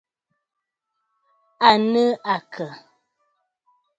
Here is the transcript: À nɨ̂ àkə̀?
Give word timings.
À 1.67 1.71
nɨ̂ 1.91 2.05
àkə̀? 2.33 2.67